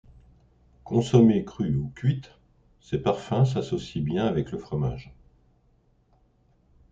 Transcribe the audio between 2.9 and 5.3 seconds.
parfums s'associent bien avec le fromage.